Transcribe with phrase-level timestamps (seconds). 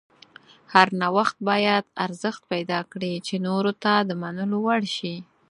[0.73, 5.15] هر نوښت باید ارزښت پیدا کړي چې نورو ته د منلو وړ شي.